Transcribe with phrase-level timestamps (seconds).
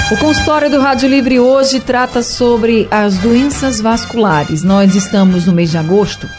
[0.09, 4.63] O consultório do Rádio Livre hoje trata sobre as doenças vasculares.
[4.63, 6.29] Nós estamos no mês de agosto,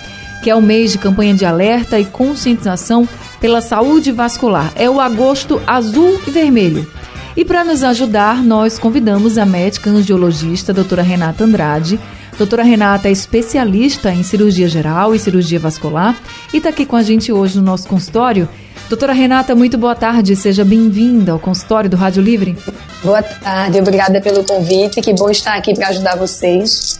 [0.42, 3.06] que é o mês de campanha de alerta e conscientização
[3.42, 4.72] pela saúde vascular.
[4.74, 6.90] É o agosto azul e vermelho.
[7.38, 11.96] E para nos ajudar, nós convidamos a médica angiologista, doutora Renata Andrade.
[12.36, 16.20] Doutora Renata é especialista em cirurgia geral e cirurgia vascular
[16.52, 18.48] e está aqui com a gente hoje no nosso consultório.
[18.88, 22.58] Doutora Renata, muito boa tarde, seja bem-vinda ao consultório do Rádio Livre.
[23.04, 26.98] Boa tarde, obrigada pelo convite, que bom estar aqui para ajudar vocês.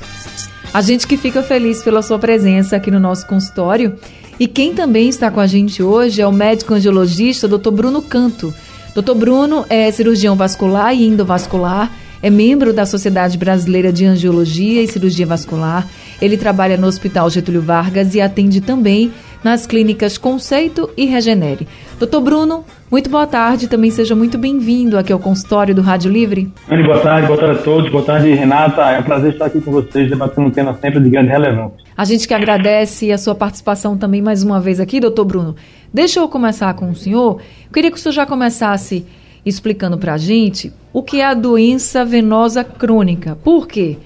[0.73, 3.99] A gente que fica feliz pela sua presença aqui no nosso consultório.
[4.39, 8.55] E quem também está com a gente hoje é o médico angiologista, doutor Bruno Canto.
[9.01, 9.15] Dr.
[9.15, 11.89] Bruno é cirurgião vascular e endovascular,
[12.21, 15.87] é membro da Sociedade Brasileira de Angiologia e Cirurgia Vascular.
[16.21, 19.13] Ele trabalha no Hospital Getúlio Vargas e atende também
[19.45, 21.69] nas clínicas Conceito e Regenere.
[21.97, 26.53] Doutor Bruno, muito boa tarde, também seja muito bem-vindo aqui ao consultório do Rádio Livre.
[26.69, 29.71] Boa tarde, boa tarde a todos, boa tarde Renata, é um prazer estar aqui com
[29.71, 31.77] vocês debatendo um tema sempre de grande relevância.
[31.97, 35.55] A gente que agradece a sua participação também mais uma vez aqui, doutor Bruno.
[35.93, 37.41] Deixa eu começar com o senhor.
[37.67, 39.07] Eu queria que o senhor já começasse
[39.45, 43.37] explicando para a gente o que é a doença venosa crônica.
[43.37, 43.97] Por quê?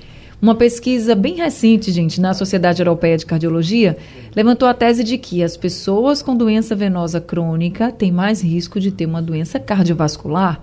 [0.40, 3.96] Uma pesquisa bem recente, gente, na Sociedade Europeia de Cardiologia,
[4.34, 8.90] levantou a tese de que as pessoas com doença venosa crônica têm mais risco de
[8.90, 10.60] ter uma doença cardiovascular.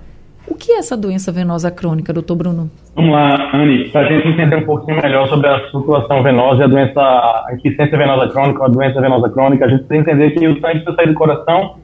[0.50, 2.72] O que é essa doença venosa crônica, doutor Bruno?
[2.96, 6.64] Vamos lá, Anne, para a gente entender um pouquinho melhor sobre a circulação venosa e
[6.64, 10.48] a doença, a insuficiência venosa crônica, a doença venosa crônica, a gente precisa entender que
[10.48, 11.76] o sangue precisa sair do coração,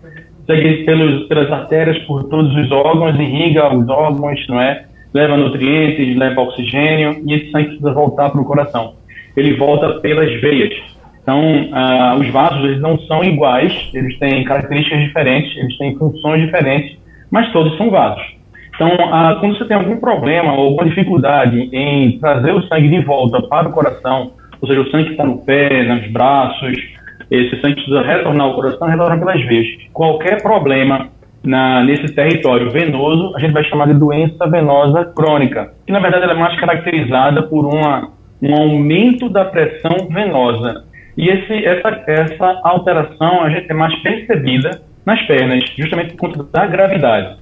[0.47, 4.85] segue pelos, pelas artérias, por todos os órgãos, irriga os órgãos, não é?
[5.13, 8.95] Leva nutrientes, leva oxigênio e esse sangue precisa voltar para o coração.
[9.37, 10.73] Ele volta pelas veias.
[11.21, 16.41] Então, ah, os vasos eles não são iguais, eles têm características diferentes, eles têm funções
[16.41, 16.97] diferentes,
[17.29, 18.35] mas todos são vasos.
[18.75, 23.01] Então, ah, quando você tem algum problema ou alguma dificuldade em trazer o sangue de
[23.01, 26.77] volta para o coração, ou seja, o sangue que está no pé, nos braços,
[27.31, 29.67] esse sangue precisa retornar ao coração, retornar pelas veias.
[29.93, 31.07] Qualquer problema
[31.43, 36.23] na, nesse território venoso, a gente vai chamar de doença venosa crônica, que na verdade
[36.23, 38.11] ela é mais caracterizada por uma,
[38.41, 40.83] um aumento da pressão venosa.
[41.17, 46.43] E esse, essa, essa alteração a gente é mais percebida nas pernas, justamente por conta
[46.43, 47.37] da gravidade.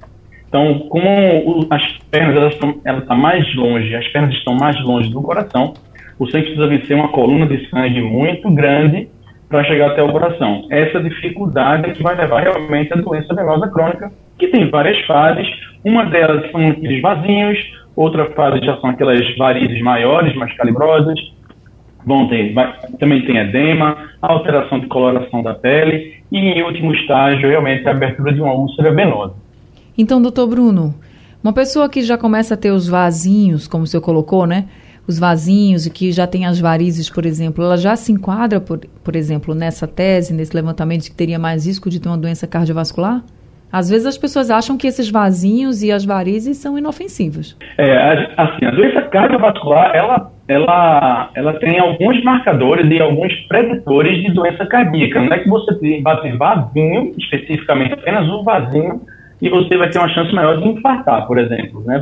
[0.54, 1.82] Então, como as
[2.12, 5.74] pernas elas estão, ela está mais longe, as pernas estão mais longe do coração,
[6.20, 9.10] o sangue precisa vencer uma coluna de sangue muito grande
[9.50, 10.68] para chegar até o coração.
[10.70, 15.48] Essa dificuldade é que vai levar realmente à doença venosa crônica, que tem várias fases.
[15.84, 17.58] Uma delas são aqueles vasinhos,
[17.96, 21.20] outra fase já são aquelas varizes maiores, mais calibrosas.
[22.54, 27.92] Vai, também tem edema, alteração de coloração da pele e, em último estágio, realmente a
[27.92, 29.42] abertura de uma úlcera venosa.
[29.98, 30.96] Então, doutor Bruno,
[31.44, 34.66] uma pessoa que já começa a ter os vasinhos, como o senhor colocou, né?
[35.08, 38.80] Os vasinhos e que já tem as varizes, por exemplo, ela já se enquadra, por,
[39.04, 42.48] por exemplo, nessa tese, nesse levantamento de que teria mais risco de ter uma doença
[42.48, 43.24] cardiovascular?
[43.72, 47.58] Às vezes as pessoas acham que esses vasinhos e as varizes são inofensivos.
[47.78, 54.32] É, assim, a doença cardiovascular, ela, ela, ela tem alguns marcadores e alguns preditores de
[54.32, 55.22] doença cardíaca.
[55.22, 59.02] Não é que você vai ter vasinho, especificamente apenas um vasinho,
[59.44, 62.00] e você vai ter uma chance maior de infartar, por exemplo, né?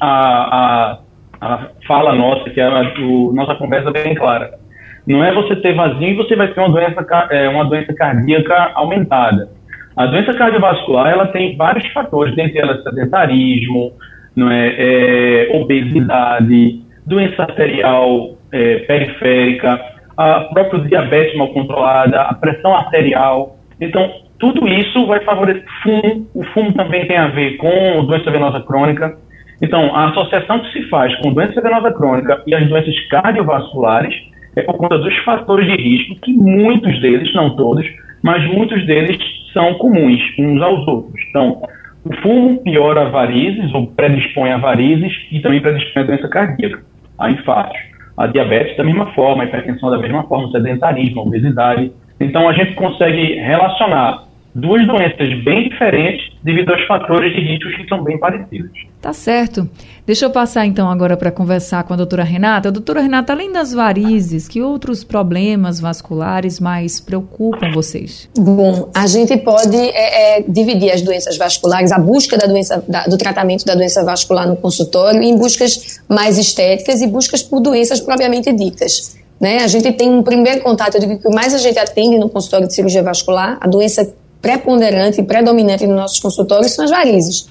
[0.00, 0.98] a, a,
[1.40, 2.92] a fala nossa, que é a
[3.32, 4.58] nossa conversa bem clara.
[5.06, 8.72] Não é você ter vazio e você vai ter uma doença, é, uma doença cardíaca
[8.74, 9.50] aumentada.
[9.96, 13.92] A doença cardiovascular ela tem vários fatores, dentre elas sedentarismo,
[14.34, 19.80] não é, é obesidade, doença arterial é, periférica,
[20.16, 23.58] a próprio diabetes mal controlada, a pressão arterial.
[23.80, 26.26] Então, tudo isso vai favorecer fumo.
[26.34, 29.16] O fumo também tem a ver com doença venosa crônica.
[29.62, 34.14] Então, a associação que se faz com doença venosa crônica e as doenças cardiovasculares
[34.54, 37.86] é por conta dos fatores de risco, que muitos deles, não todos,
[38.22, 39.16] mas muitos deles
[39.52, 41.22] são comuns uns aos outros.
[41.30, 41.62] Então,
[42.04, 46.82] o fumo piora varizes, ou predispõe a varizes, e também predispõe a doença cardíaca,
[47.18, 47.78] a infartos.
[48.18, 51.90] A diabetes da mesma forma, a hipertensão da mesma forma, o sedentarismo, a obesidade.
[52.20, 54.23] Então, a gente consegue relacionar
[54.54, 58.70] duas doenças bem diferentes devido aos fatores de risco que são bem parecidos.
[59.00, 59.68] Tá certo.
[60.06, 62.70] Deixa eu passar então agora para conversar com a doutora Renata.
[62.70, 68.30] Doutora Renata, além das varizes, que outros problemas vasculares mais preocupam vocês?
[68.36, 73.04] Bom, a gente pode é, é, dividir as doenças vasculares, a busca da doença, da,
[73.04, 78.00] do tratamento da doença vascular no consultório, em buscas mais estéticas e buscas por doenças
[78.00, 79.18] propriamente ditas.
[79.40, 79.58] Né?
[79.58, 82.28] A gente tem um primeiro contato, eu digo que o mais a gente atende no
[82.28, 84.14] consultório de cirurgia vascular, a doença
[84.44, 87.46] preponderante e predominante nos nossos consultórios são as varizes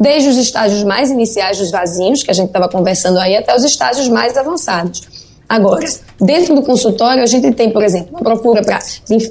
[0.00, 3.64] desde os estágios mais iniciais dos vasinhos, que a gente estava conversando aí, até os
[3.64, 5.02] estágios mais avançados.
[5.48, 5.84] Agora,
[6.20, 8.78] dentro do consultório, a gente tem, por exemplo, uma procura para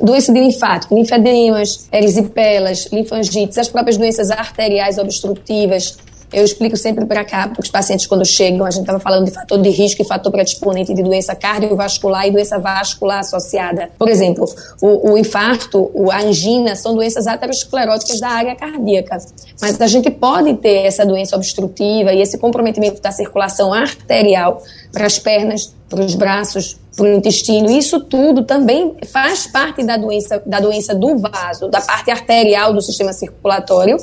[0.02, 5.98] doença de linfático, linfademas, erisipelas, linfangites, as próprias doenças arteriais obstrutivas,
[6.31, 9.31] eu explico sempre para cá, para os pacientes quando chegam, a gente estava falando de
[9.31, 13.89] fator de risco e fator predisponente de doença cardiovascular e doença vascular associada.
[13.97, 14.45] Por exemplo,
[14.81, 19.18] o, o infarto, a angina são doenças ateroscleróticas da área cardíaca.
[19.62, 25.06] Mas a gente pode ter essa doença obstrutiva e esse comprometimento da circulação arterial para
[25.06, 27.71] as pernas, para os braços, para o intestino.
[27.71, 32.81] Isso tudo também faz parte da doença, da doença do vaso, da parte arterial do
[32.81, 33.97] sistema circulatório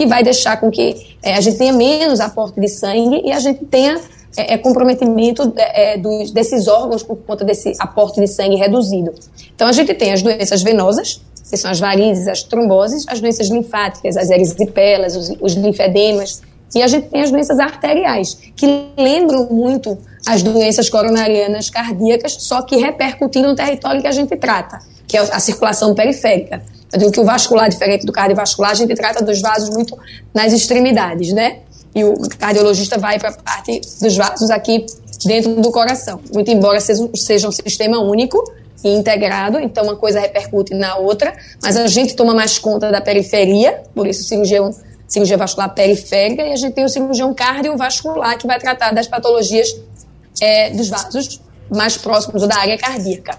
[0.00, 3.38] que vai deixar com que é, a gente tenha menos aporte de sangue e a
[3.38, 4.00] gente tenha
[4.34, 9.12] é, comprometimento é, dos, desses órgãos por conta desse aporte de sangue reduzido.
[9.54, 11.20] Então, a gente tem as doenças venosas,
[11.50, 16.40] que são as varizes, as tromboses, as doenças linfáticas, as erisipelas, os, os linfedemas,
[16.74, 22.62] e a gente tem as doenças arteriais, que lembram muito as doenças coronarianas cardíacas, só
[22.62, 24.78] que repercutindo no território que a gente trata,
[25.10, 26.62] que é a circulação periférica.
[26.92, 29.96] Eu digo que o vascular, diferente do cardiovascular, a gente trata dos vasos muito
[30.34, 31.58] nas extremidades, né?
[31.94, 34.86] E o cardiologista vai para a parte dos vasos aqui
[35.24, 36.20] dentro do coração.
[36.32, 38.42] Muito embora seja, um sistema único
[38.82, 43.00] e integrado, então uma coisa repercute na outra, mas a gente toma mais conta da
[43.00, 44.74] periferia, por isso cirurgião,
[45.06, 49.68] cirurgia vascular periférica, e a gente tem o cirurgião cardiovascular, que vai tratar das patologias
[50.40, 51.40] é, dos vasos
[51.70, 53.36] mais próximos ou da área cardíaca.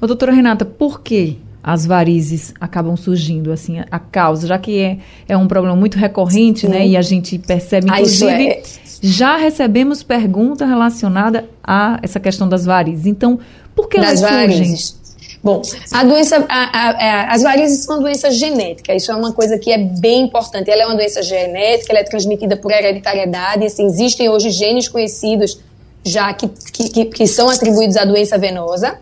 [0.00, 1.36] Ô, doutora Renata, por quê?
[1.62, 4.98] as varizes acabam surgindo, assim, a causa, já que é,
[5.28, 6.78] é um problema muito recorrente, né, Sim.
[6.80, 8.62] né, e a gente percebe, ah, inclusive, é...
[9.02, 13.06] já recebemos pergunta relacionada a essa questão das varizes.
[13.06, 13.38] Então,
[13.74, 14.80] por que das elas varizes.
[14.80, 15.00] surgem?
[15.42, 15.62] Bom,
[15.92, 19.02] a doença, a, a, a, as varizes são doenças genéticas.
[19.02, 20.70] Isso é uma coisa que é bem importante.
[20.70, 23.64] Ela é uma doença genética, ela é transmitida por hereditariedade.
[23.64, 25.58] Assim, existem hoje genes conhecidos
[26.04, 28.98] já que, que, que, são atribuídos à doença venosa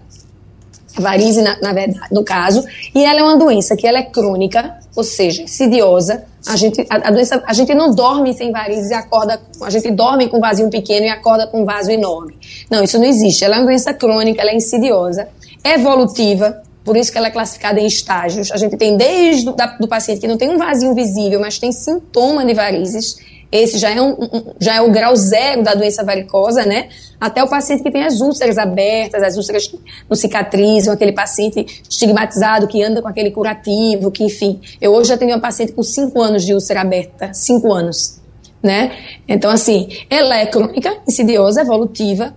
[1.01, 2.65] varize na, na, verdade, no caso,
[2.95, 6.25] e ela é uma doença que ela é crônica, ou seja, insidiosa.
[6.47, 9.91] A gente, a, a, doença, a gente não dorme sem varizes e acorda, a gente
[9.91, 12.37] dorme com um vazio pequeno e acorda com um vaso enorme.
[12.71, 13.45] Não, isso não existe.
[13.45, 15.29] Ela é uma doença crônica, ela é insidiosa,
[15.65, 18.51] evolutiva, por isso que ela é classificada em estágios.
[18.51, 21.71] A gente tem desde o do paciente que não tem um vazio visível, mas tem
[21.71, 23.19] sintoma de varizes,
[23.51, 24.17] esse já é, um,
[24.61, 26.89] já é o grau zero da doença varicosa, né?
[27.19, 31.83] Até o paciente que tem as úlceras abertas, as úlceras que não cicatrizam, aquele paciente
[31.89, 34.61] estigmatizado que anda com aquele curativo, que enfim.
[34.81, 38.21] Eu hoje já tenho uma paciente com 5 anos de úlcera aberta, 5 anos,
[38.63, 38.93] né?
[39.27, 42.35] Então, assim, ela é crônica, insidiosa, evolutiva,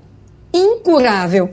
[0.54, 1.50] incurável.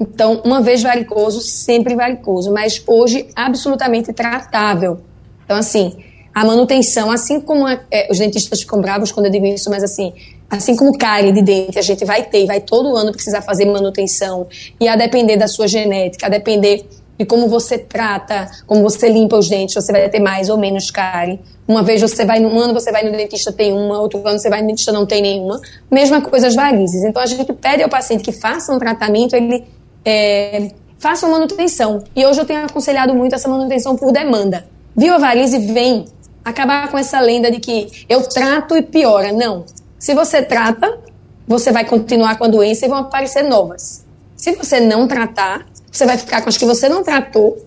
[0.00, 5.00] Então, uma vez varicoso, sempre varicoso, mas hoje absolutamente tratável.
[5.44, 5.96] Então, assim,
[6.34, 10.12] a manutenção, assim como é, os dentistas ficam bravos quando eu digo isso, mas assim,
[10.48, 14.46] assim como cárie de dente, a gente vai ter, vai todo ano precisar fazer manutenção,
[14.80, 16.86] e a depender da sua genética, a depender
[17.18, 20.90] de como você trata, como você limpa os dentes, você vai ter mais ou menos
[20.90, 21.38] cárie.
[21.68, 24.48] Uma vez você vai, um ano você vai no dentista, tem uma, outro ano você
[24.48, 25.60] vai no dentista, não tem nenhuma.
[25.90, 27.04] Mesma coisa as varizes.
[27.04, 29.64] Então a gente pede ao paciente que faça um tratamento, ele
[30.04, 32.02] é, faça uma manutenção.
[32.16, 34.64] E hoje eu tenho aconselhado muito essa manutenção por demanda.
[34.96, 35.58] Viu a varize?
[35.58, 36.06] Vem
[36.44, 39.32] acabar com essa lenda de que eu trato e piora.
[39.32, 39.64] Não.
[39.98, 40.98] Se você trata,
[41.46, 44.04] você vai continuar com a doença e vão aparecer novas.
[44.36, 47.64] Se você não tratar, você vai ficar com as que você não tratou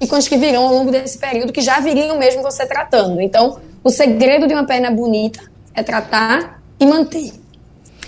[0.00, 3.20] e com as que virão ao longo desse período, que já viriam mesmo você tratando.
[3.20, 5.40] Então, o segredo de uma perna bonita
[5.74, 7.32] é tratar e manter.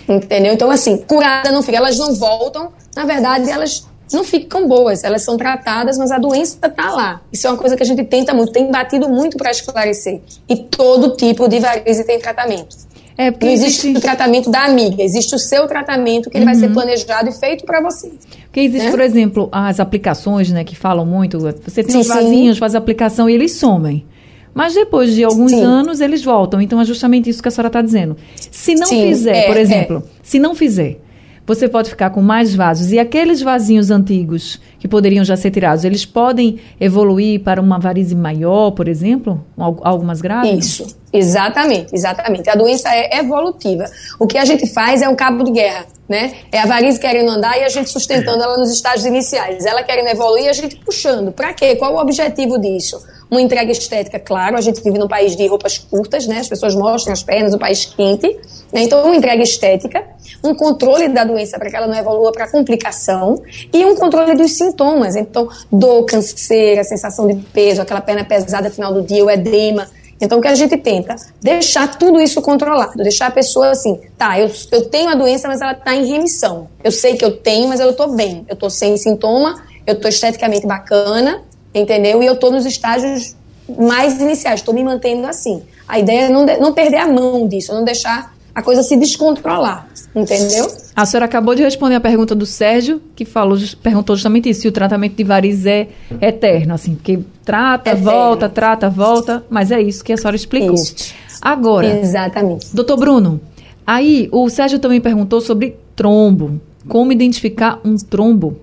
[0.08, 0.52] Entendeu?
[0.52, 1.76] Então, assim, curada não fica.
[1.76, 2.72] Elas não voltam.
[2.94, 7.20] Na verdade, elas não ficam boas, elas são tratadas, mas a doença está lá.
[7.32, 10.20] Isso é uma coisa que a gente tenta muito, tem batido muito para esclarecer.
[10.48, 12.76] E todo tipo de varize tem tratamento.
[13.16, 16.52] É, não existe, existe o tratamento da amiga, existe o seu tratamento que ele uhum.
[16.52, 16.74] vai ser uhum.
[16.74, 18.12] planejado e feito para você.
[18.44, 18.90] Porque existe, né?
[18.92, 22.60] por exemplo, as aplicações, né, que falam muito, você tem sim, os vasinhos, sim.
[22.60, 24.06] faz a aplicação e eles somem.
[24.54, 25.62] Mas depois de alguns sim.
[25.62, 26.60] anos eles voltam.
[26.60, 28.16] Então é justamente isso que a senhora está dizendo.
[28.36, 29.60] Se não fizer, é, por é.
[29.60, 30.10] exemplo, é.
[30.22, 31.00] se não fizer,
[31.48, 32.92] você pode ficar com mais vasos.
[32.92, 38.14] E aqueles vasinhos antigos que poderiam já ser tirados, eles podem evoluir para uma varize
[38.14, 39.42] maior, por exemplo?
[39.56, 40.50] Algo mais grave?
[40.50, 40.97] Isso.
[41.12, 42.50] Exatamente, exatamente.
[42.50, 43.84] A doença é evolutiva.
[44.18, 46.34] O que a gente faz é um cabo de guerra, né?
[46.52, 49.64] É a varize querendo andar e a gente sustentando ela nos estágios iniciais.
[49.64, 51.32] Ela querendo evoluir a gente puxando.
[51.32, 51.76] Para quê?
[51.76, 53.02] Qual o objetivo disso?
[53.30, 54.56] Uma entrega estética, claro.
[54.56, 56.40] A gente vive num país de roupas curtas, né?
[56.40, 58.28] As pessoas mostram as pernas, um país quente.
[58.70, 58.82] Né?
[58.82, 60.04] Então, uma entrega estética,
[60.44, 64.52] um controle da doença para que ela não evolua para complicação e um controle dos
[64.52, 65.16] sintomas.
[65.16, 69.88] Então, dor, canseira, sensação de peso, aquela perna pesada no final do dia, o edema
[70.20, 71.14] então, o que a gente tenta?
[71.40, 75.60] Deixar tudo isso controlado, deixar a pessoa assim, tá, eu, eu tenho a doença, mas
[75.60, 76.68] ela está em remissão.
[76.82, 78.44] Eu sei que eu tenho, mas eu estou bem.
[78.48, 82.22] Eu estou sem sintoma, eu estou esteticamente bacana, entendeu?
[82.22, 83.36] E eu estou nos estágios
[83.78, 85.62] mais iniciais, estou me mantendo assim.
[85.86, 88.96] A ideia é não, de, não perder a mão disso, não deixar a coisa se
[88.96, 90.68] descontrolar, entendeu?
[90.96, 94.68] A senhora acabou de responder a pergunta do Sérgio, que falou, perguntou justamente isso, se
[94.68, 95.88] o tratamento de varizes é
[96.20, 98.10] eterno, assim, porque trata, eterno.
[98.10, 100.74] volta, trata, volta, mas é isso que a senhora explicou.
[100.74, 101.14] Isso.
[101.40, 102.74] Agora, Exatamente.
[102.74, 103.40] doutor Bruno,
[103.86, 108.58] aí o Sérgio também perguntou sobre trombo, como identificar um trombo.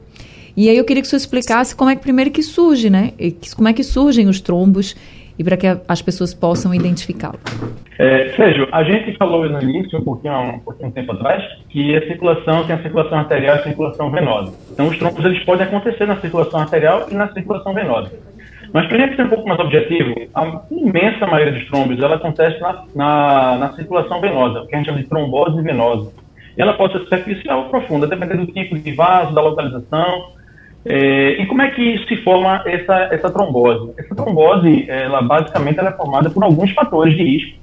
[0.58, 3.14] E aí eu queria que o senhor explicasse como é que primeiro que surge, né?
[3.56, 4.94] Como é que surgem os trombos
[5.38, 7.39] e para que as pessoas possam identificá-lo.
[7.98, 12.08] É, Sérgio, a gente falou no início, um pouquinho, um pouquinho tempo atrás, que a
[12.08, 14.54] circulação tem a circulação arterial e a circulação venosa.
[14.72, 18.12] Então, os trombos eles podem acontecer na circulação arterial e na circulação venosa.
[18.74, 22.15] Mas para a gente ser um pouco mais objetivo, a imensa maioria dos trombos ela
[22.15, 26.12] acontece na, na, na circulação venosa, o que a gente chama de trombose venosa.
[26.58, 30.34] Ela pode ser superficial ou profunda, dependendo do tipo de vaso, da localização,
[30.86, 33.92] é, e como é que se forma essa, essa trombose?
[33.98, 37.60] Essa trombose, ela basicamente ela é formada por alguns fatores de risco.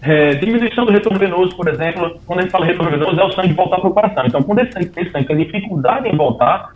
[0.00, 3.32] É, diminuição do retorno venoso, por exemplo, quando a gente fala retorno venoso, é o
[3.32, 4.24] sangue voltar para o coração.
[4.26, 6.70] Então, quando esse sangue, esse sangue tem dificuldade em voltar,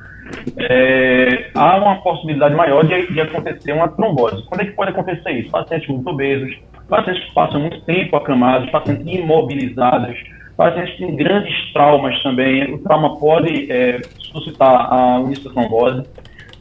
[0.58, 4.44] é, há uma possibilidade maior de, de, acontecer uma trombose.
[4.46, 5.50] Quando é que pode acontecer isso?
[5.50, 6.58] Pacientes muito obesos,
[6.88, 10.18] pacientes que passam muito tempo acamados, pacientes imobilizados,
[10.60, 12.74] pacientes têm grandes traumas também.
[12.74, 13.98] O trauma pode é,
[14.30, 16.02] suscitar a início da trombose,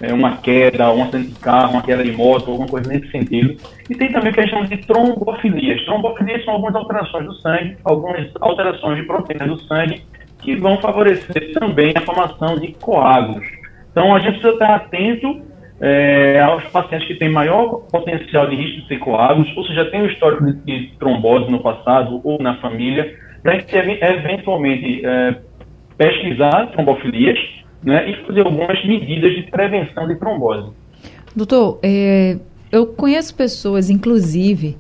[0.02, 3.58] é, uma queda, um acidente de carro, uma queda de moto, alguma coisa nesse sentido.
[3.90, 5.84] E tem também a chama de trombofilias.
[5.84, 10.02] Trombofilias são algumas alterações do sangue, algumas alterações de proteínas do sangue
[10.42, 13.46] que vão favorecer também a formação de coágulos.
[13.92, 15.42] Então a gente precisa estar atento
[15.82, 20.04] é, aos pacientes que têm maior potencial de risco de ter coágulos, ou seja, tem
[20.04, 25.36] um histórico de, de trombose no passado ou na família, para a gente eventualmente é,
[25.98, 27.38] pesquisar trombofilias
[27.84, 30.72] né, e fazer algumas medidas de prevenção de trombose.
[31.36, 32.38] Doutor, é,
[32.72, 34.78] eu conheço pessoas, inclusive,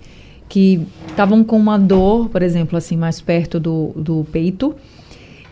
[0.48, 4.75] que estavam com uma dor, por exemplo, assim, mais perto do, do peito,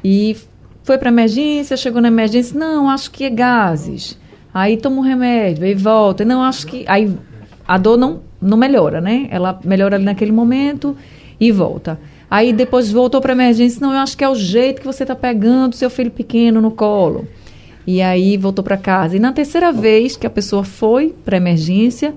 [0.04, 0.36] e
[0.84, 4.20] foi para emergência, chegou na emergência, não, acho que é gases.
[4.54, 6.86] Aí toma um remédio, aí volta, não, acho que.
[6.88, 7.14] Aí
[7.68, 9.28] a dor não, não melhora, né?
[9.30, 10.96] Ela melhora ali naquele momento
[11.40, 12.00] e volta.
[12.30, 15.16] Aí depois voltou para emergência, não, eu acho que é o jeito que você está
[15.16, 17.28] pegando seu filho pequeno no colo.
[17.86, 19.16] E aí voltou para casa.
[19.16, 22.14] E na terceira vez que a pessoa foi para emergência,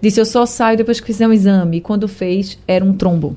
[0.00, 1.78] disse eu só saio depois que fizer um exame.
[1.78, 3.34] E quando fez, era um trombo.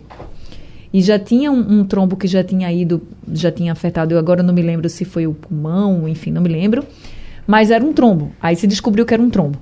[0.94, 4.14] E já tinha um, um trombo que já tinha ido, já tinha afetado.
[4.14, 6.84] Eu agora não me lembro se foi o pulmão, enfim, não me lembro.
[7.48, 8.34] Mas era um trombo.
[8.42, 9.58] Aí se descobriu que era um trombo.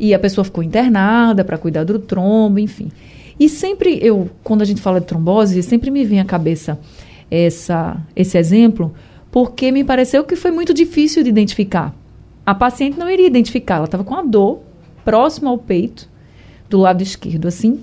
[0.00, 2.90] E a pessoa ficou internada para cuidar do trombo, enfim.
[3.42, 6.78] E sempre eu, quando a gente fala de trombose, sempre me vem à cabeça
[7.28, 8.94] essa, esse exemplo,
[9.32, 11.92] porque me pareceu que foi muito difícil de identificar.
[12.46, 14.60] A paciente não iria identificar, ela estava com a dor
[15.04, 16.08] próxima ao peito,
[16.70, 17.80] do lado esquerdo, assim,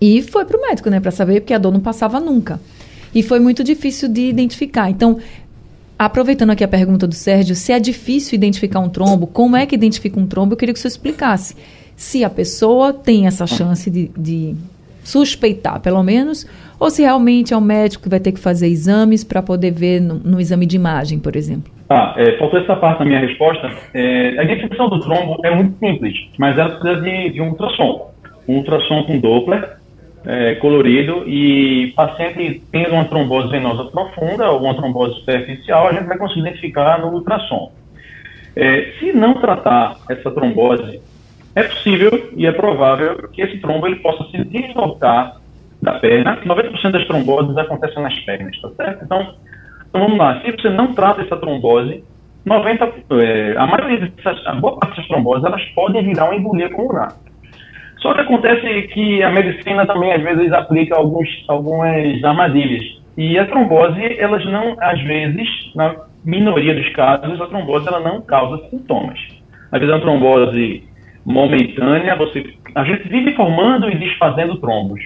[0.00, 2.60] e foi para o médico, né, para saber, porque a dor não passava nunca.
[3.14, 4.90] E foi muito difícil de identificar.
[4.90, 5.18] Então,
[5.96, 9.76] aproveitando aqui a pergunta do Sérgio, se é difícil identificar um trombo, como é que
[9.76, 10.54] identifica um trombo?
[10.54, 11.54] Eu queria que você explicasse
[11.96, 14.54] se a pessoa tem essa chance de, de
[15.02, 16.46] suspeitar, pelo menos,
[16.78, 20.00] ou se realmente é o médico que vai ter que fazer exames para poder ver
[20.00, 21.72] no, no, exame de imagem, por exemplo.
[21.88, 23.70] Ah, é, faltou essa parte da minha resposta.
[23.94, 28.10] É, a identificação do trombo é muito simples, mas ela precisa de, de um ultrassom.
[28.46, 29.76] Um ultrassom com Doppler,
[30.26, 36.06] é, colorido, e paciente tendo uma trombose venosa profunda ou uma trombose superficial, a gente
[36.06, 37.72] vai conseguir identificar no ultrassom.
[38.54, 41.00] É, se não tratar essa trombose
[41.56, 45.36] é possível e é provável que esse trombo ele possa se deslocar
[45.80, 46.36] da perna.
[46.44, 49.04] 90% das tromboses acontecem nas pernas, tá certo?
[49.04, 49.34] Então,
[49.88, 50.38] então vamos lá.
[50.42, 52.04] Se você não trata essa trombose,
[52.44, 52.84] 90,
[53.22, 57.16] é, a maioria dessas, a boa parte dessas tromboses, elas podem virar uma embolia pulmonar.
[58.00, 62.84] Só que acontece que a medicina também, às vezes, aplica alguns, algumas armadilhas.
[63.16, 68.20] E a trombose, elas não, às vezes, na minoria dos casos, a trombose ela não
[68.20, 69.18] causa sintomas.
[69.72, 70.84] Às vezes, a trombose
[71.26, 75.00] momentânea, você, a gente vive formando e desfazendo trombos.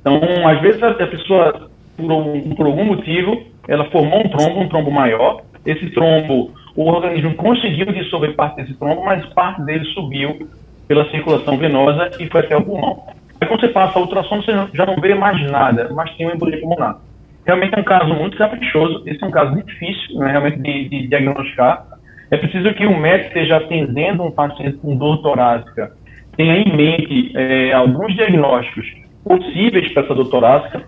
[0.00, 4.68] Então, às vezes, a, pessoa, por, um, por algum motivo, ela formou um trombo, um
[4.68, 5.40] trombo maior.
[5.64, 10.46] Esse trombo, o organismo conseguiu dissolver parte desse trombo, mas parte dele subiu
[10.86, 13.04] pela circulação venosa e foi até o pulmão.
[13.40, 16.34] Aí, quando você passa a ultrassom, você já não vê mais nada, mas tem uma
[16.34, 16.98] embolia pulmonar.
[17.46, 21.08] Realmente é um caso muito caprichoso, esse é um caso difícil, né, realmente, de, de
[21.08, 21.86] diagnosticar.
[22.30, 25.92] É preciso que o médico esteja atendendo um paciente com dor torácica,
[26.36, 28.86] tenha em mente é, alguns diagnósticos
[29.24, 30.82] possíveis para essa dor torácica,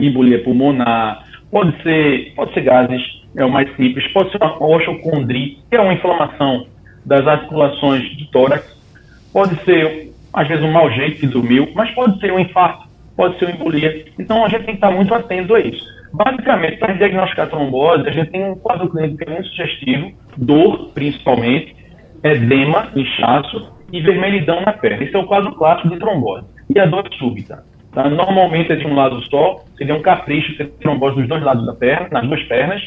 [0.00, 3.02] embolia pulmonar, pode ser, pode ser gases,
[3.36, 6.66] é o mais simples, pode ser uma osteocondrite, que é uma inflamação
[7.04, 8.76] das articulações do tórax,
[9.32, 12.85] pode ser, às vezes, um mau jeito que dormiu, mas pode ser um infarto,
[13.16, 14.04] pode ser uma embolia.
[14.18, 15.84] Então, a gente tem que estar muito atento a isso.
[16.12, 20.90] Basicamente, para diagnosticar trombose, a gente tem um quadro clínico que é muito sugestivo, dor,
[20.94, 21.74] principalmente,
[22.22, 25.04] edema, inchaço e vermelhidão na perna.
[25.04, 26.46] Esse é o quadro clássico de trombose.
[26.74, 27.64] E a dor súbita.
[27.92, 28.08] Tá?
[28.10, 31.74] Normalmente é de um lado só, seria um capricho ter trombose nos dois lados da
[31.74, 32.82] perna, nas duas pernas,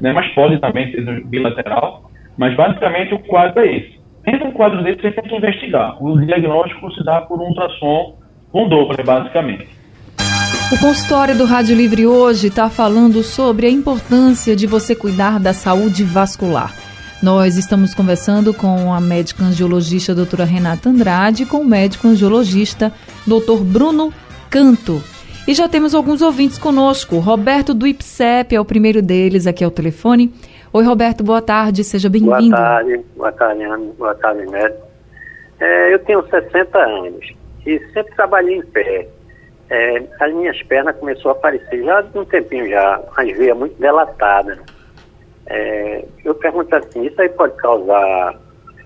[0.00, 0.12] né?
[0.12, 2.10] mas pode também ser bilateral.
[2.36, 3.98] Mas basicamente o quadro é esse.
[4.24, 6.02] Dentro um quadro desse, você tem que investigar.
[6.02, 8.17] O diagnóstico se dá por um ultrassom
[8.50, 9.68] com Doppler, basicamente.
[10.72, 15.52] O consultório do Rádio Livre hoje está falando sobre a importância de você cuidar da
[15.54, 16.74] saúde vascular.
[17.22, 22.92] Nós estamos conversando com a médica angiologista doutora Renata Andrade e com o médico angiologista
[23.26, 24.12] doutor Bruno
[24.50, 25.02] Canto.
[25.46, 27.18] E já temos alguns ouvintes conosco.
[27.18, 30.32] Roberto do IPSEP é o primeiro deles aqui ao telefone.
[30.70, 32.50] Oi, Roberto, boa tarde, seja bem-vindo.
[32.50, 34.86] Boa tarde, boa tarde, Ana, boa tarde, médico.
[35.58, 39.06] É, eu tenho 60 anos e sempre trabalhei em pé.
[39.68, 43.78] É, as minhas pernas começou a aparecer já de um tempinho já, as veias muito
[43.78, 44.58] delatadas.
[45.46, 48.34] É, eu pergunto assim, isso aí pode causar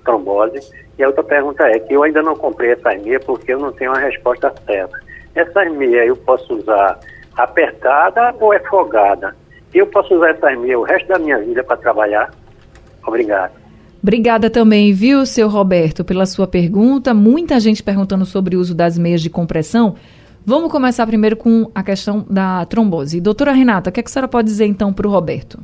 [0.04, 0.58] trombose?
[0.98, 3.70] E a outra pergunta é que eu ainda não comprei essas meias porque eu não
[3.70, 5.00] tenho a resposta certa.
[5.36, 6.98] Essas meias eu posso usar
[7.36, 9.36] apertada ou é folgada?
[9.72, 12.34] Eu posso usar essas meias o resto da minha vida para trabalhar?
[13.06, 13.61] Obrigado.
[14.02, 17.14] Obrigada também, viu, seu Roberto, pela sua pergunta.
[17.14, 19.94] Muita gente perguntando sobre o uso das meias de compressão.
[20.44, 23.20] Vamos começar primeiro com a questão da trombose.
[23.20, 25.60] Doutora Renata, o que, é que a senhora pode dizer então para o Roberto?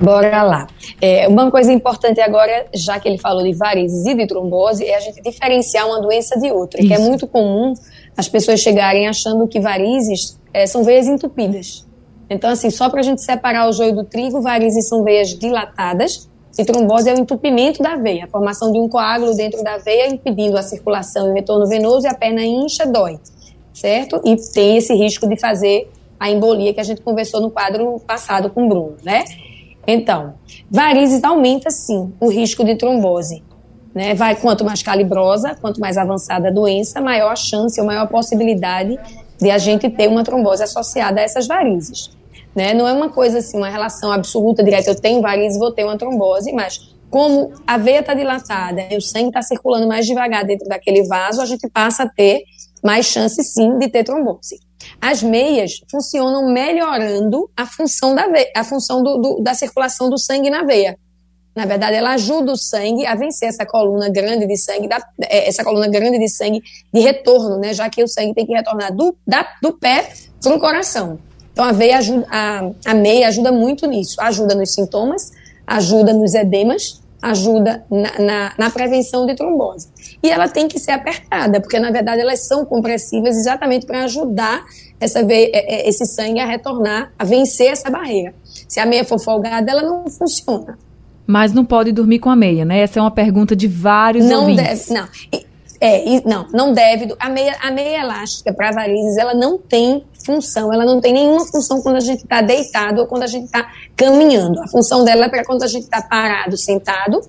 [0.00, 0.68] Bora lá.
[1.00, 4.96] É, uma coisa importante agora, já que ele falou de varizes e de trombose, é
[4.96, 6.88] a gente diferenciar uma doença de outra, Isso.
[6.88, 7.74] que é muito comum
[8.16, 11.84] as pessoas chegarem achando que varizes é, são veias entupidas.
[12.30, 16.28] Então, assim, só para a gente separar o joio do trigo, varizes são veias dilatadas
[16.58, 20.08] e trombose é o entupimento da veia, a formação de um coágulo dentro da veia
[20.08, 23.18] impedindo a circulação e o retorno venoso e a perna incha, dói,
[23.72, 24.20] certo?
[24.24, 28.50] E tem esse risco de fazer a embolia que a gente conversou no quadro passado
[28.50, 29.24] com o Bruno, né?
[29.86, 30.34] Então,
[30.70, 33.42] varizes aumenta sim o risco de trombose.
[33.94, 34.14] Né?
[34.14, 38.06] Vai quanto mais calibrosa, quanto mais avançada a doença, maior a chance ou maior a
[38.06, 38.98] possibilidade
[39.38, 42.10] de a gente ter uma trombose associada a essas varizes.
[42.54, 42.72] Né?
[42.72, 45.98] Não é uma coisa assim, uma relação absoluta direta, eu tenho varizes, vou ter uma
[45.98, 50.68] trombose, mas como a veia está dilatada e o sangue está circulando mais devagar dentro
[50.68, 52.42] daquele vaso, a gente passa a ter
[52.82, 54.58] mais chance sim de ter trombose.
[55.00, 60.18] As meias funcionam melhorando a função da veia, a função do, do, da circulação do
[60.18, 60.98] sangue na veia.
[61.54, 65.48] Na verdade, ela ajuda o sangue a vencer essa coluna grande de sangue, da, é,
[65.48, 66.60] essa coluna grande de sangue
[66.92, 67.72] de retorno, né?
[67.72, 70.12] Já que o sangue tem que retornar do, da, do pé
[70.42, 71.18] para o coração.
[71.54, 74.20] Então, a veia ajuda, a, a meia ajuda muito nisso.
[74.20, 75.30] Ajuda nos sintomas,
[75.64, 79.88] ajuda nos edemas, ajuda na, na, na, prevenção de trombose.
[80.20, 84.64] E ela tem que ser apertada, porque na verdade elas são compressivas exatamente para ajudar
[85.00, 88.34] essa veia, é, é, esse sangue a retornar, a vencer essa barreira.
[88.68, 90.76] Se a meia for folgada, ela não funciona.
[91.24, 92.80] Mas não pode dormir com a meia, né?
[92.80, 94.88] Essa é uma pergunta de vários não ouvintes.
[94.88, 95.08] Deve, não,
[95.84, 97.14] é, não, não deve.
[97.18, 101.44] A meia, a meia elástica para varizes, ela não tem função, ela não tem nenhuma
[101.44, 104.62] função quando a gente está deitado ou quando a gente está caminhando.
[104.62, 107.20] A função dela é para quando a gente está parado, sentado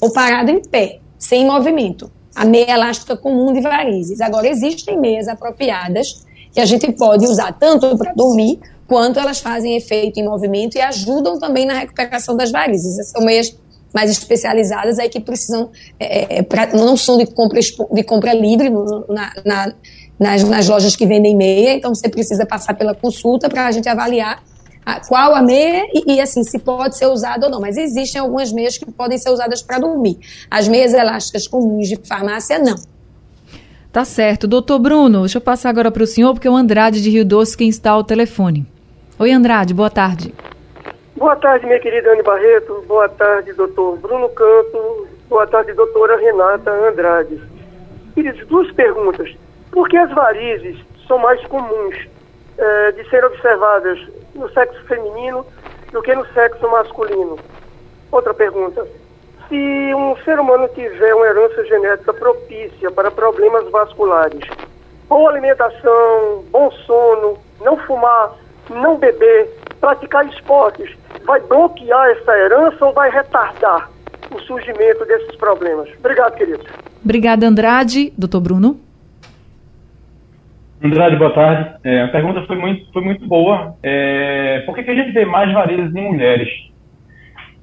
[0.00, 2.10] ou parado em pé, sem movimento.
[2.34, 4.22] A meia elástica comum de varizes.
[4.22, 9.76] Agora, existem meias apropriadas que a gente pode usar tanto para dormir quanto elas fazem
[9.76, 12.98] efeito em movimento e ajudam também na recuperação das varizes.
[12.98, 13.54] Essas são meias
[13.92, 18.70] mais especializadas aí que precisam, é, é pra, não são de compra, de compra livre
[18.70, 19.74] na, na,
[20.18, 23.88] nas, nas lojas que vendem meia, então você precisa passar pela consulta para a gente
[23.88, 24.42] avaliar
[24.88, 27.60] a, qual a meia e, e, assim, se pode ser usada ou não.
[27.60, 30.18] Mas existem algumas meias que podem ser usadas para dormir.
[30.50, 32.76] As meias elásticas comuns de farmácia, não.
[33.92, 34.46] Tá certo.
[34.46, 37.24] Doutor Bruno, deixa eu passar agora para o senhor, porque é o Andrade de Rio
[37.24, 38.66] Doce quem está ao telefone.
[39.18, 40.32] Oi, Andrade, boa tarde.
[41.18, 42.84] Boa tarde, minha querida Anne Barreto.
[42.86, 45.08] Boa tarde, doutor Bruno Canto.
[45.28, 47.42] Boa tarde, doutora Renata Andrade.
[48.14, 49.34] Queridos, duas perguntas.
[49.72, 50.78] Por que as varizes
[51.08, 52.06] são mais comuns
[52.56, 53.98] é, de serem observadas
[54.32, 55.44] no sexo feminino
[55.90, 57.36] do que no sexo masculino.
[58.12, 58.86] Outra pergunta.
[59.48, 64.48] Se um ser humano tiver uma herança genética propícia para problemas vasculares,
[65.08, 68.34] boa alimentação, bom sono, não fumar,
[68.70, 69.50] não beber,
[69.80, 70.96] praticar esportes,
[71.28, 73.90] vai bloquear essa herança ou vai retardar
[74.34, 75.88] o surgimento desses problemas?
[75.98, 76.64] Obrigado, querido.
[77.04, 78.12] Obrigada, Andrade.
[78.16, 78.80] Doutor Bruno?
[80.82, 81.74] Andrade, boa tarde.
[81.84, 83.76] É, a pergunta foi muito, foi muito boa.
[83.82, 86.48] É, por que, que a gente vê mais varizes em mulheres?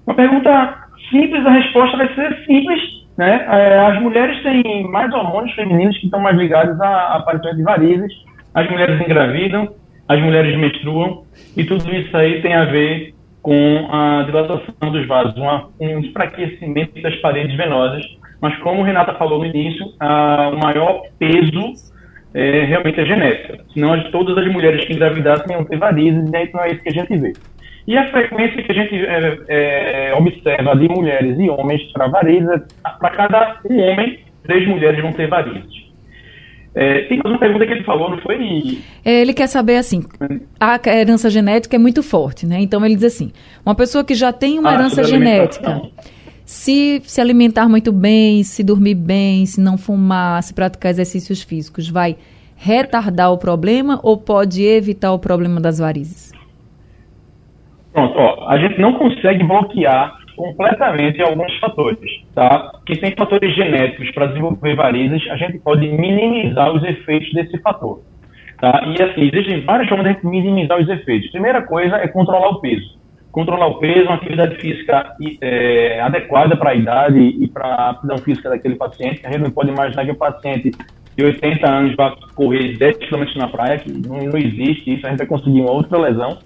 [0.06, 2.80] Uma pergunta simples, a resposta vai ser simples.
[3.18, 3.48] Né?
[3.50, 8.12] É, as mulheres têm mais hormônios femininos que estão mais ligados à aparição de varizes.
[8.54, 9.74] As mulheres engravidam,
[10.08, 11.24] as mulheres menstruam,
[11.58, 13.15] e tudo isso aí tem a ver
[13.46, 18.04] com a dilatação dos vasos, uma, um enfraquecimento das paredes venosas.
[18.42, 21.74] Mas como Renata falou no início, a, o maior peso
[22.34, 23.64] é, realmente é genética.
[23.72, 26.90] Senão todas as mulheres que engravidassem iam ter varizes, e aí não é isso que
[26.90, 27.34] a gente vê.
[27.88, 32.62] E a frequência que a gente é, é, observa de mulheres e homens para varizes,
[33.00, 35.85] para cada um homem, três mulheres vão ter varizes.
[36.76, 38.82] É, tem uma pergunta que ele falou, não foi?
[39.06, 40.04] É, ele quer saber assim,
[40.60, 42.60] a herança genética é muito forte, né?
[42.60, 43.32] Então ele diz assim,
[43.66, 45.82] uma pessoa que já tem uma ah, herança genética,
[46.44, 51.90] se se alimentar muito bem, se dormir bem, se não fumar, se praticar exercícios físicos,
[51.90, 52.18] vai
[52.58, 56.34] retardar o problema ou pode evitar o problema das varizes?
[57.94, 62.72] Pronto, ó, a gente não consegue bloquear completamente alguns fatores, tá?
[62.86, 68.02] Que tem fatores genéticos para desenvolver varizes, a gente pode minimizar os efeitos desse fator,
[68.60, 68.84] tá?
[68.86, 71.32] E assim, existem várias formas de minimizar os efeitos.
[71.32, 72.98] Primeira coisa é controlar o peso.
[73.32, 78.18] Controlar o peso, uma atividade física é, adequada para a idade e para a aptidão
[78.20, 79.26] física daquele paciente.
[79.26, 80.72] A gente não pode imaginar que o paciente
[81.18, 85.10] de 80 anos vai correr 10 km na praia, que não, não existe isso, a
[85.10, 86.38] gente vai conseguir uma outra lesão.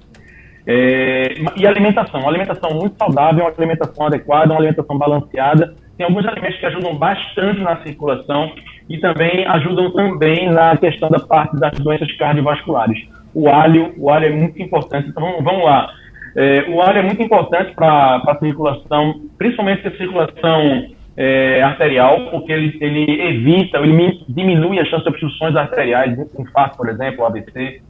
[0.72, 5.74] É, e alimentação, uma alimentação muito saudável, uma alimentação adequada, uma alimentação balanceada.
[5.98, 8.52] Tem alguns alimentos que ajudam bastante na circulação
[8.88, 13.00] e também ajudam também na questão da parte das doenças cardiovasculares.
[13.34, 15.10] O alho, o alho é muito importante.
[15.10, 15.90] Então vamos, vamos lá.
[16.36, 20.86] É, o alho é muito importante para a circulação, principalmente a circulação
[21.18, 26.90] é, arterial, porque ele, ele evita, ele diminui a chance de obstruções arteriais, infarto, por
[26.90, 27.82] exemplo, AVC.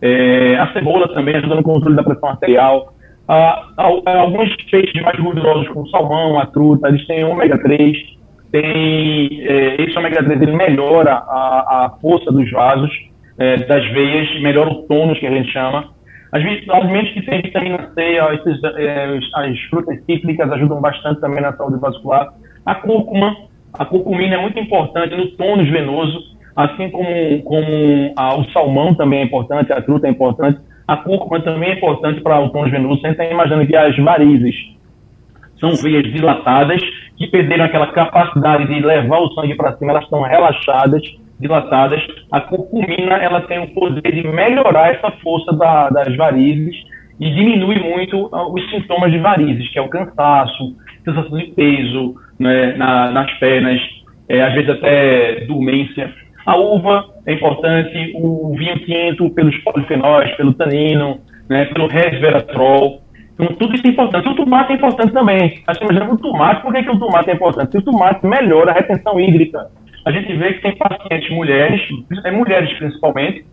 [0.00, 2.92] É, a cebola também ajuda no controle da pressão arterial.
[3.28, 7.96] Ah, alguns peixes mais gordurosos, como salmão, a truta, eles têm ômega 3.
[8.52, 12.90] Tem, é, esse ômega 3 ele melhora a, a força dos vasos,
[13.38, 15.88] é, das veias, melhora o tônus, que a gente chama.
[16.32, 21.80] As alimentos que têm vitamina C, é, as frutas cítricas ajudam bastante também na saúde
[21.80, 22.32] vascular.
[22.64, 23.36] A cúrcuma,
[23.72, 29.20] a curcumina é muito importante no tônus venoso assim como, como a, o salmão também
[29.20, 33.00] é importante, a truta é importante, a cúrcuma também é importante para o tônus venoso.
[33.00, 34.54] Você está imaginando que as varizes
[35.60, 36.80] são veias dilatadas
[37.16, 41.02] que perderam aquela capacidade de levar o sangue para cima, elas estão relaxadas,
[41.40, 42.02] dilatadas.
[42.30, 46.76] A curcumina ela tem o poder de melhorar essa força da, das varizes
[47.18, 52.14] e diminui muito ah, os sintomas de varizes, que é o cansaço, sensação de peso
[52.38, 53.80] né, na, nas pernas,
[54.28, 56.12] é, às vezes até dormência.
[56.46, 63.02] A uva é importante, o vinho tinto pelos polifenóis, pelo tanino, né, pelo resveratrol.
[63.34, 64.28] Então, tudo isso é importante.
[64.28, 65.62] O tomate é importante também.
[65.66, 67.76] A gente imagina o tomate, por que, que o tomate é importante?
[67.76, 69.66] O tomate melhora a retenção hídrica.
[70.06, 71.80] A gente vê que tem pacientes mulheres,
[72.24, 73.44] é mulheres principalmente,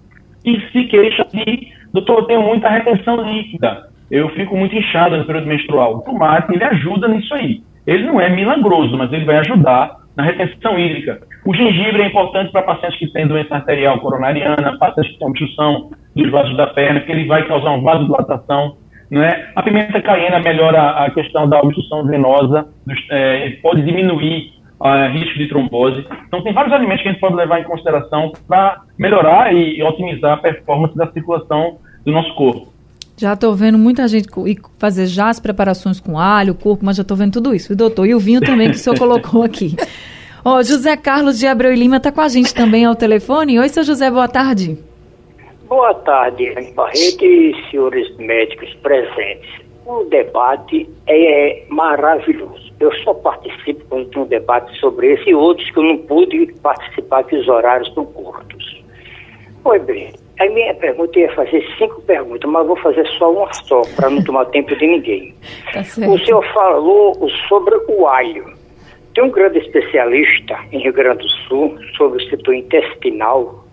[0.43, 5.25] que se queixam de, doutor, eu tenho muita retenção líquida, eu fico muito inchada no
[5.25, 5.95] período menstrual.
[5.95, 7.63] O tomate, ele ajuda nisso aí.
[7.85, 11.21] Ele não é milagroso, mas ele vai ajudar na retenção hídrica.
[11.45, 15.91] O gengibre é importante para pacientes que têm doença arterial coronariana, pacientes que têm obstrução
[16.15, 18.77] dos vasos da perna, que ele vai causar uma vasodilatação.
[19.09, 19.49] Né?
[19.55, 25.09] A pimenta caiena melhora a questão da obstrução venosa, dos, é, pode diminuir o uh,
[25.11, 26.05] risco de trombose.
[26.27, 30.33] Então, tem vários alimentos que a gente pode levar em consideração para melhorar e otimizar
[30.33, 32.72] a performance da circulação do nosso corpo.
[33.15, 34.27] Já estou vendo muita gente
[34.79, 37.71] fazer já as preparações com alho, corpo, mas já estou vendo tudo isso.
[37.71, 39.75] E doutor, e o vinho também que o senhor colocou aqui.
[40.43, 43.59] Ó, oh, José Carlos de Abreu e Lima está com a gente também ao telefone.
[43.59, 44.77] Oi, seu José, boa tarde.
[45.67, 49.49] Boa tarde, Barreto e senhores médicos presentes.
[49.85, 52.73] O debate é maravilhoso.
[52.79, 56.53] Eu só participo quando tem um debate sobre esse e outros que eu não pude
[56.61, 58.83] participar, que os horários estão curtos.
[59.63, 63.81] Pois bem, a minha pergunta ia fazer cinco perguntas, mas vou fazer só uma só,
[63.95, 65.33] para não tomar tempo de ninguém.
[65.73, 68.45] Tá o senhor falou sobre o alho.
[69.13, 73.63] Tem um grande especialista em Rio Grande do Sul sobre o setor intestinal,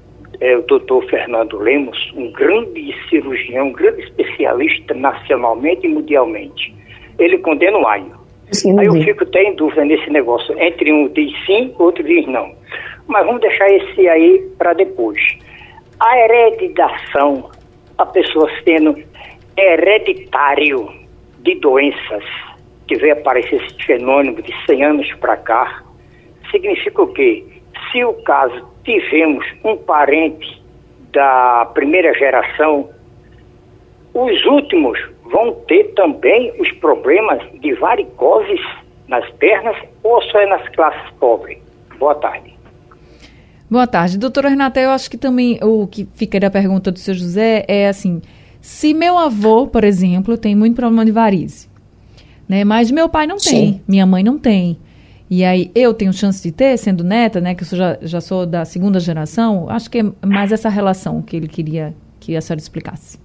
[0.40, 6.74] é o doutor Fernando Lemos, um grande cirurgião, um grande especialista nacionalmente e mundialmente.
[7.18, 8.20] Ele condena o aio.
[8.52, 10.58] Sim, Aí eu fico até em dúvida nesse negócio.
[10.58, 12.52] Entre um diz sim, outro diz não.
[13.06, 15.20] Mas vamos deixar esse aí para depois.
[16.00, 17.50] A hereditação,
[17.98, 18.96] a pessoa sendo
[19.54, 20.90] hereditário
[21.40, 22.24] de doenças,
[22.88, 25.82] que veio aparecer esse fenômeno de 100 anos para cá,
[26.50, 27.44] significa o quê?
[27.92, 30.62] Se o caso tivemos um parente
[31.12, 32.88] da primeira geração,
[34.14, 38.60] os últimos vão ter também os problemas de varicoses
[39.06, 41.58] nas pernas ou só é nas classes pobres?
[41.98, 42.49] Boa tarde.
[43.70, 44.18] Boa tarde.
[44.18, 47.88] Doutora Renata, eu acho que também o que fica da pergunta do seu José é
[47.88, 48.20] assim,
[48.60, 51.68] se meu avô, por exemplo, tem muito problema de varize,
[52.48, 52.64] né?
[52.64, 53.50] Mas meu pai não Sim.
[53.50, 54.76] tem, minha mãe não tem.
[55.30, 57.54] E aí eu tenho chance de ter, sendo neta, né?
[57.54, 59.70] Que eu já, já sou da segunda geração.
[59.70, 63.18] Acho que é mais essa relação que ele queria que a senhora explicasse.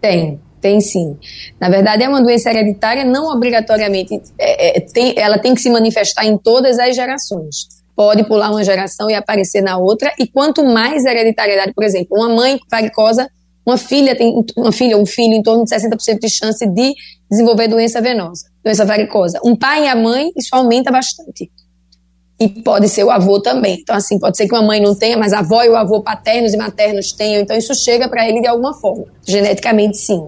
[0.00, 1.18] Tem, tem sim.
[1.58, 4.22] Na verdade, é uma doença hereditária, não obrigatoriamente.
[4.38, 7.83] É, é, tem, ela tem que se manifestar em todas as gerações.
[7.96, 10.12] Pode pular uma geração e aparecer na outra.
[10.18, 13.28] E quanto mais hereditariedade, por exemplo, uma mãe varicosa
[13.66, 16.92] uma filha tem uma filha, um filho em torno de 60% de chance de
[17.30, 19.40] desenvolver doença venosa, doença varicosa.
[19.44, 21.50] Um pai e a mãe, isso aumenta bastante.
[22.38, 23.78] E pode ser o avô também.
[23.80, 26.02] Então, assim, pode ser que uma mãe não tenha, mas a avó e o avô
[26.02, 27.40] paternos e maternos tenham.
[27.40, 29.06] Então, isso chega para ele de alguma forma.
[29.26, 30.26] Geneticamente, sim.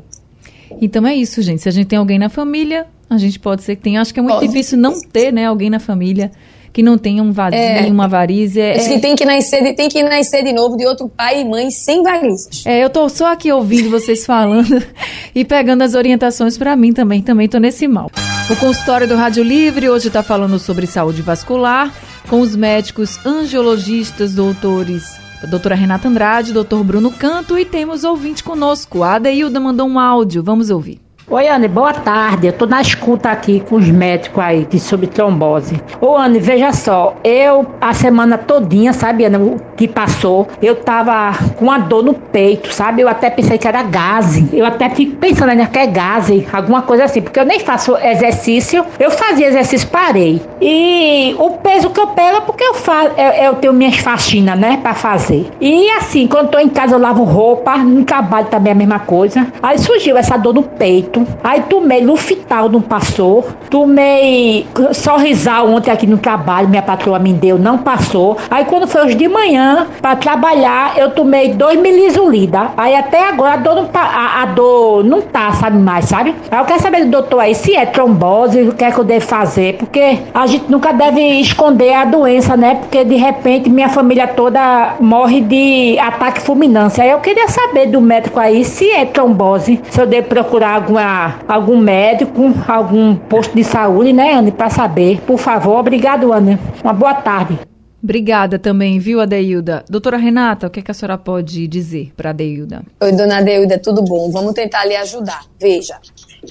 [0.80, 1.62] Então é isso, gente.
[1.62, 4.00] Se a gente tem alguém na família, a gente pode ser que tenha.
[4.00, 4.46] Acho que é muito pode.
[4.46, 6.30] difícil não ter, né, alguém na família
[6.76, 8.60] que não tenha um vazio, é, uma varize.
[8.60, 11.70] É, que tem que nascer, tem que nascer de novo de outro pai e mãe
[11.70, 12.66] sem varizes.
[12.66, 14.84] É, eu tô só aqui ouvindo vocês falando
[15.34, 18.10] e pegando as orientações para mim também, também tô nesse mal.
[18.50, 21.90] O consultório do Rádio Livre hoje está falando sobre saúde vascular
[22.28, 25.02] com os médicos angiologistas, doutores
[25.48, 29.02] doutora Renata Andrade, doutor Bruno Canto e temos ouvinte conosco.
[29.02, 31.05] A Adeilda mandou um áudio, vamos ouvir.
[31.28, 32.46] Oi, Anne, boa tarde.
[32.46, 35.82] Eu tô na escuta aqui com os médicos aí de sobre trombose.
[36.00, 41.36] Ô, Anne, veja só, eu a semana todinha, sabe, Anne, o que passou, eu tava
[41.56, 43.02] com uma dor no peito, sabe?
[43.02, 44.48] Eu até pensei que era gase.
[44.52, 47.96] Eu até fico pensando ainda que é gase, alguma coisa assim, porque eu nem faço
[47.96, 48.86] exercício.
[48.96, 50.40] Eu fazia exercício, parei.
[50.60, 54.56] E o peso que eu pego é porque eu faço, eu, eu tenho minhas faxinas,
[54.56, 55.50] né, para fazer.
[55.60, 59.00] E assim, quando tô em casa eu lavo roupa, no trabalho também é a mesma
[59.00, 59.48] coisa.
[59.60, 63.46] Aí surgiu essa dor no peito Aí tomei Lufital, não passou.
[63.70, 68.36] Tomei Sorrisal ontem aqui no trabalho, minha patroa me deu, não passou.
[68.50, 72.70] Aí quando foi hoje de manhã, para trabalhar, eu tomei 2 milizolida.
[72.76, 76.34] Aí até agora a dor, não, a, a, dor não tá, sabe mais, sabe?
[76.50, 79.04] Aí eu quero saber do doutor aí se é trombose, o que é que eu
[79.04, 82.76] devo fazer, porque a gente nunca deve esconder a doença, né?
[82.76, 87.00] Porque de repente minha família toda morre de ataque fulminante.
[87.00, 91.05] Aí eu queria saber do médico aí se é trombose, se eu devo procurar alguma
[91.46, 95.20] algum médico, algum posto de saúde, né, Anne, para saber.
[95.22, 96.58] Por favor, obrigado, Anne.
[96.82, 97.58] Uma boa tarde.
[98.02, 99.84] Obrigada também, viu, Adeilda?
[99.88, 102.82] Doutora Renata, o que, é que a senhora pode dizer para Adeilda?
[103.00, 104.30] Oi, dona Adeilda, tudo bom?
[104.30, 105.44] Vamos tentar lhe ajudar.
[105.58, 105.96] Veja,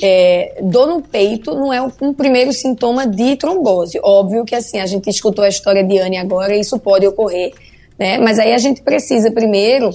[0.03, 3.97] é, dor no peito não é um, um, primeiro sintoma de trombose.
[4.03, 7.53] Óbvio que, assim, a gente escutou a história de Anne agora, isso pode ocorrer,
[7.97, 8.17] né?
[8.17, 9.91] Mas aí a gente precisa primeiro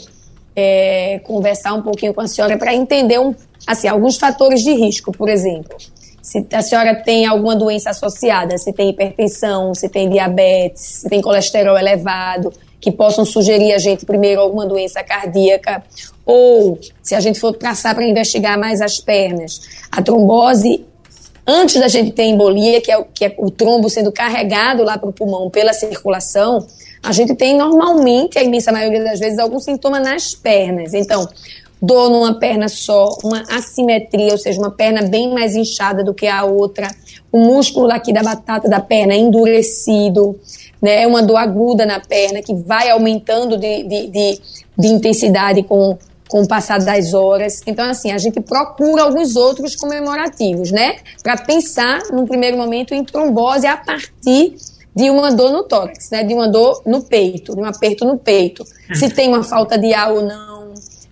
[0.57, 3.35] é, conversar um pouquinho com a senhora para entender um,
[3.67, 5.77] assim, alguns fatores de risco, por exemplo.
[6.23, 11.21] Se a senhora tem alguma doença associada, se tem hipertensão, se tem diabetes, se tem
[11.21, 15.83] colesterol elevado, que possam sugerir a gente primeiro alguma doença cardíaca,
[16.25, 20.85] ou se a gente for passar para investigar mais as pernas, a trombose
[21.47, 24.97] antes da gente ter embolia, que é, o, que é o trombo sendo carregado lá
[24.97, 26.67] para o pulmão pela circulação,
[27.03, 30.93] a gente tem normalmente, a imensa maioria das vezes, algum sintoma nas pernas.
[30.93, 31.27] Então,
[31.81, 36.27] dor numa perna só, uma assimetria, ou seja, uma perna bem mais inchada do que
[36.27, 36.89] a outra,
[37.33, 40.39] o músculo aqui da batata da perna endurecido,
[40.83, 44.41] né, uma dor aguda na perna que vai aumentando de, de, de,
[44.79, 45.97] de intensidade com,
[46.29, 47.63] com o passar das horas.
[47.67, 53.05] Então, assim, a gente procura alguns outros comemorativos, né, para pensar, num primeiro momento, em
[53.05, 54.55] trombose a partir
[54.95, 56.25] de uma dor no tórax, né?
[56.25, 58.65] De uma dor no peito, de um aperto no peito.
[58.93, 60.50] Se tem uma falta de ar ou não,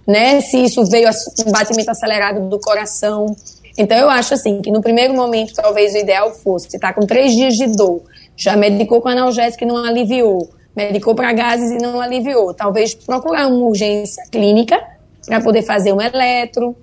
[0.08, 0.40] né?
[0.40, 1.10] Se isso veio
[1.46, 3.36] um batimento acelerado do coração.
[3.76, 7.02] Então eu acho assim que no primeiro momento talvez o ideal fosse, se está com
[7.02, 8.02] três dias de dor,
[8.34, 13.46] já medicou com analgésico e não aliviou, medicou para gases e não aliviou, talvez procurar
[13.48, 14.82] uma urgência clínica
[15.26, 16.74] para poder fazer um eletro,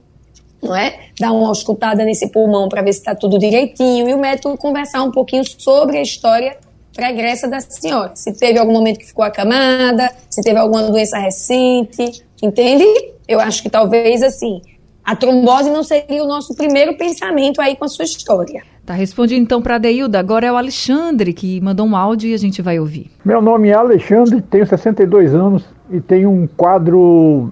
[0.62, 1.00] não é?
[1.20, 5.02] Dar uma auscultada nesse pulmão para ver se está tudo direitinho e o médico conversar
[5.02, 6.56] um pouquinho sobre a história
[6.96, 8.16] pregressa da senhora.
[8.16, 12.86] Se teve algum momento que ficou acamada, se teve alguma doença recente, entende?
[13.28, 14.62] Eu acho que talvez assim,
[15.04, 18.64] a trombose não seria o nosso primeiro pensamento aí com a sua história.
[18.86, 20.20] Tá respondido então para a Deilda.
[20.20, 23.12] Agora é o Alexandre que mandou um áudio e a gente vai ouvir.
[23.24, 27.52] Meu nome é Alexandre, tenho 62 anos e tenho um quadro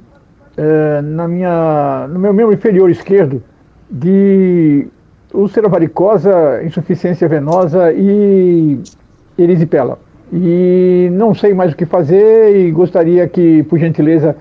[0.55, 3.43] é, na minha, no meu membro inferior esquerdo
[3.89, 4.87] de
[5.33, 8.79] úlcera varicosa, insuficiência venosa e
[9.37, 9.99] erisipela.
[10.31, 14.35] E não sei mais o que fazer e gostaria que, por gentileza,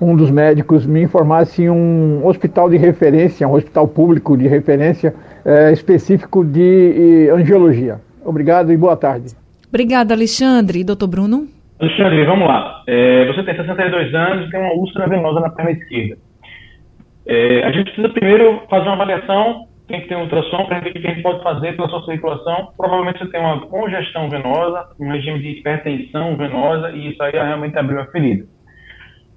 [0.00, 5.14] um dos médicos me informasse em um hospital de referência, um hospital público de referência
[5.44, 8.00] é, específico de angiologia.
[8.24, 9.34] Obrigado e boa tarde.
[9.68, 10.80] Obrigada, Alexandre.
[10.80, 11.46] E doutor Bruno?
[11.80, 12.82] Alexandre, vamos lá.
[12.86, 16.16] É, você tem 62 anos e tem uma úlcera venosa na perna esquerda.
[17.26, 20.90] É, a gente precisa primeiro fazer uma avaliação, tem que ter um ultrassom para ver
[20.90, 22.72] o que a gente pode fazer pela sua circulação.
[22.76, 27.78] Provavelmente você tem uma congestão venosa, um regime de hipertensão venosa e isso aí realmente
[27.78, 28.46] abriu a ferida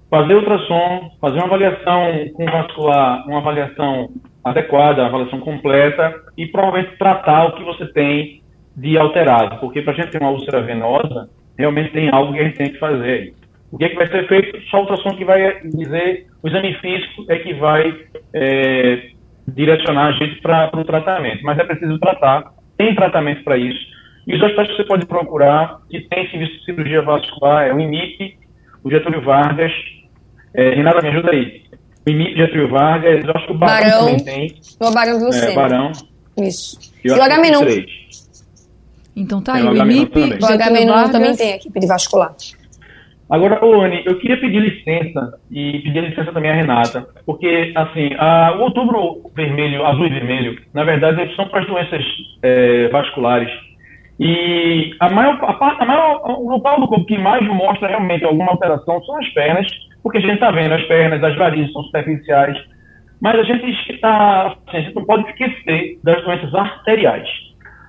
[0.09, 4.09] fazer ultrassom, fazer uma avaliação com vascular, uma avaliação
[4.43, 8.41] adequada, uma avaliação completa e provavelmente tratar o que você tem
[8.77, 12.43] de alterado, porque para a gente ter uma úlcera venosa, realmente tem algo que a
[12.43, 13.33] gente tem que fazer.
[13.71, 14.61] O que, é que vai ser feito?
[14.69, 17.93] Só o ultrassom que vai dizer, o exame físico é que vai
[18.33, 19.09] é,
[19.47, 23.79] direcionar a gente para o tratamento, mas é preciso tratar, tem tratamento para isso.
[24.27, 27.79] E os hospitais que você pode procurar, que tem serviço de cirurgia vascular, é o
[27.79, 28.37] IMIP,
[28.83, 29.71] o Getúlio Vargas,
[30.53, 31.63] é, Renata, me ajuda aí.
[32.05, 34.55] O IMIP Getúlio Vargas, eu acho que o Barão, Barão também tem.
[34.79, 35.91] O Barão do é, Barão.
[36.37, 36.91] Isso.
[37.03, 37.61] E o H-Menon.
[39.15, 42.35] Então tá aí, o IMIP, o H-Menon também tem equipe de vascular.
[43.29, 48.55] Agora, Luane, eu queria pedir licença e pedir licença também à Renata, porque, assim, a,
[48.55, 52.05] o outubro vermelho, azul e vermelho, na verdade, são para as doenças
[52.43, 53.49] é, vasculares.
[54.19, 58.51] E a maior, a, a maior, o local do corpo que mais mostra realmente alguma
[58.51, 59.67] alteração são as pernas,
[60.03, 62.57] porque a gente está vendo as pernas, as varizes são superficiais,
[63.19, 67.27] mas a gente assim, a gente não pode esquecer das doenças arteriais.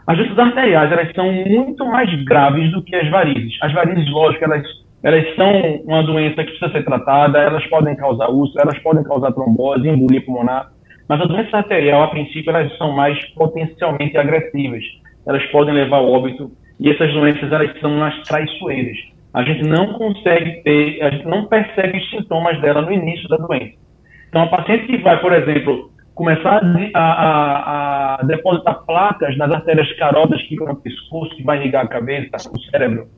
[0.07, 3.59] As doenças arteriais, elas são muito mais graves do que as varizes.
[3.61, 4.63] As varizes, lógico, elas,
[5.03, 5.51] elas são
[5.85, 10.25] uma doença que precisa ser tratada, elas podem causar úlcera, elas podem causar trombose, embolia
[10.25, 10.73] pulmonar,
[11.09, 14.83] mas a doença arterial, a princípio, elas são mais potencialmente agressivas.
[15.27, 18.97] Elas podem levar ao óbito, e essas doenças, elas são as traiçoeiras
[19.37, 23.37] a gente não consegue ter, a gente não percebe os sintomas dela no início da
[23.37, 23.75] doença.
[24.31, 26.63] Então, a paciente que vai, por exemplo, começar
[26.95, 31.85] a, a, a depositar placas nas artérias carótidas que ficam no pescoço, que vai ligar
[31.85, 33.09] a cabeça, o cérebro,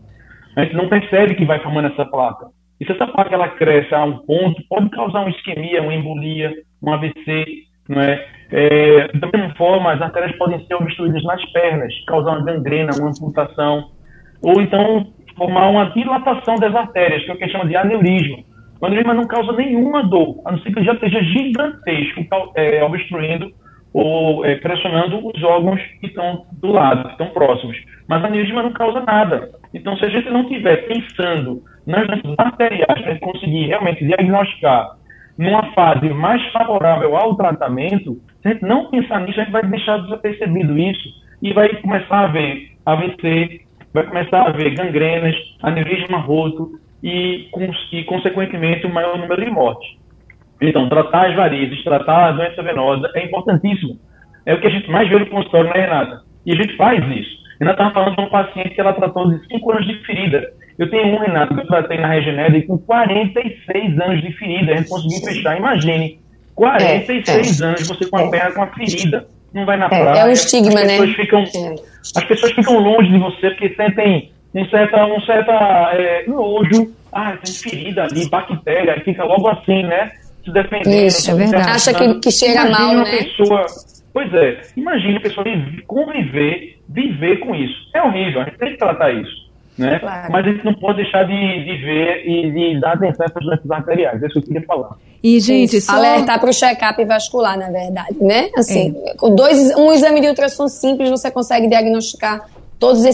[0.57, 2.47] a gente não percebe que vai formando essa placa.
[2.81, 6.53] E se essa placa ela cresce a um ponto, pode causar uma isquemia, uma embolia,
[6.83, 7.45] um AVC,
[7.89, 8.25] não é?
[8.53, 13.11] é da mesma forma, as artérias podem ser obstruídas nas pernas, causar uma gangrena, uma
[13.11, 13.91] amputação,
[14.43, 18.39] ou então formar uma dilatação das artérias, que é o que chama de aneurisma.
[18.81, 23.53] O aneurisma não causa nenhuma dor, a não ser que já esteja gigantesco, é, obstruindo
[23.93, 27.77] ou é, pressionando os órgãos que estão do lado, que estão próximos.
[28.07, 29.51] Mas aneurisma não causa nada.
[29.73, 34.97] Então, se a gente não estiver pensando nas doenças arteriais para conseguir realmente diagnosticar
[35.37, 39.63] numa fase mais favorável ao tratamento, se a gente não pensar nisso, a gente vai
[39.63, 41.09] deixar desapercebido isso
[41.43, 43.61] e vai começar a ver AVC,
[43.93, 47.49] vai começar a haver gangrenas, aneurisma roto e,
[47.93, 49.97] e, consequentemente, um maior número de mortes.
[50.61, 53.99] Então, tratar as varizes, tratar a doença venosa é importantíssimo.
[54.45, 56.23] É o que a gente mais vê no consultório, né, Renata?
[56.45, 57.38] E a gente faz isso.
[57.61, 60.53] Renata estava falando de um paciente que ela tratou de 5 anos de ferida.
[60.79, 64.73] Eu tenho um, Renato, que eu tratei na Regenera com 46 anos de ferida.
[64.73, 65.57] A gente conseguiu fechar.
[65.57, 66.21] Imagine,
[66.55, 67.68] 46 é, é.
[67.68, 68.31] anos você com a é.
[68.31, 70.21] perna com uma ferida não vai na é, praia.
[70.21, 71.07] É um estigma, as né?
[71.14, 71.75] Ficam, é.
[72.16, 75.53] As pessoas ficam longe de você porque sentem um certa, um certa
[75.94, 76.92] é, nojo.
[77.12, 80.12] Ah, tem ferida ali, bactéria, fica logo assim, né?
[80.44, 81.07] Se defendendo.
[81.07, 81.71] Isso, é verdade.
[81.71, 83.16] Acha que, que chega imagine mal, uma né?
[83.18, 83.66] Pessoa,
[84.19, 85.47] pois é, imagine a pessoa
[85.87, 87.77] conviver, viver com isso.
[87.95, 89.49] É horrível, a gente tem que tratar isso.
[89.79, 89.97] Né?
[90.01, 90.33] Claro.
[90.33, 93.45] Mas a gente não pode deixar de, de ver e de dar atenção a essas
[93.45, 94.21] doenças arteriais.
[94.21, 94.97] É isso que eu queria falar.
[95.23, 95.93] E, gente, só...
[95.93, 98.51] Alertar para o check-up vascular, na verdade, né?
[98.57, 99.15] Assim, é.
[99.15, 103.05] com dois, um exame de ultrassom simples, você consegue diagnosticar todas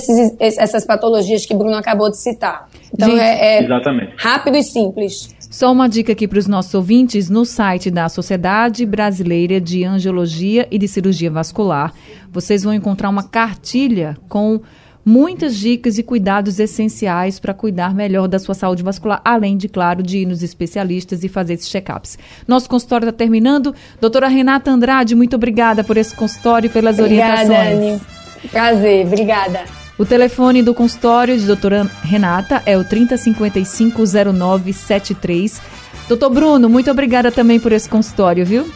[0.41, 2.69] essas patologias que Bruno acabou de citar.
[2.95, 5.34] Então, gente, é, é rápido e simples.
[5.55, 10.67] Só uma dica aqui para os nossos ouvintes: no site da Sociedade Brasileira de Angiologia
[10.69, 11.95] e de Cirurgia Vascular,
[12.33, 14.61] vocês vão encontrar uma cartilha com
[15.05, 20.03] muitas dicas e cuidados essenciais para cuidar melhor da sua saúde vascular, além de, claro,
[20.03, 22.19] de ir nos especialistas e fazer esses check-ups.
[22.49, 23.73] Nosso consultório está terminando.
[24.01, 28.01] Doutora Renata Andrade, muito obrigada por esse consultório e pelas obrigada, orientações.
[28.43, 28.49] Anny.
[28.51, 29.84] Prazer, obrigada.
[29.97, 35.61] O telefone do consultório de doutora Renata é o 3055-0973.
[36.09, 38.69] Doutor Bruno, muito obrigada também por esse consultório, viu?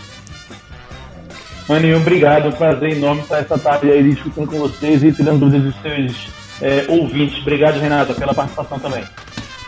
[1.69, 2.57] Mani, obrigado.
[2.57, 6.29] Prazer enorme estar essa tarde aí discutindo com vocês e tirando dúvidas dos seus
[6.63, 7.43] é, ouvintes.
[7.43, 9.03] Obrigado, Renata, pela participação também.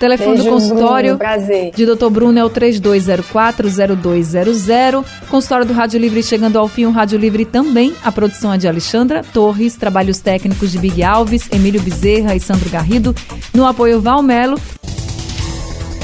[0.01, 2.09] Telefone Beijo, do consultório Bruno, de Dr.
[2.09, 5.05] Bruno é o 3204-0200.
[5.29, 7.95] Consultório do Rádio Livre chegando ao fim, o Rádio Livre também.
[8.03, 12.71] A produção é de Alexandra Torres, trabalhos técnicos de Big Alves, Emílio Bezerra e Sandro
[12.71, 13.15] Garrido.
[13.53, 14.59] No apoio Valmelo.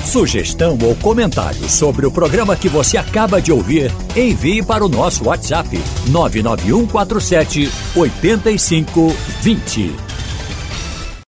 [0.04, 5.24] Sugestão ou comentário sobre o programa que você acaba de ouvir, envie para o nosso
[5.24, 5.70] WhatsApp
[6.08, 10.05] 99147 8520.